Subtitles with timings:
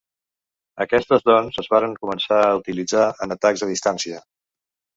[0.85, 4.27] Aquestes doncs es varen començar a utilitzar en atacs a distància.